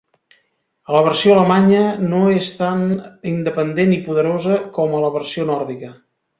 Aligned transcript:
A 0.91 0.95
la 0.95 1.01
versió 1.07 1.35
alemanya 1.35 1.83
no 2.15 2.23
és 2.37 2.49
tan 2.63 2.83
independent 3.35 3.95
i 3.99 4.03
poderosa 4.09 4.59
com 4.81 4.97
a 5.03 5.07
la 5.07 5.15
versió 5.21 5.49
nòrdica. 5.55 5.97